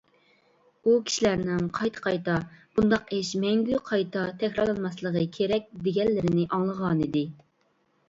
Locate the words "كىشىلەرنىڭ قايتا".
1.09-2.01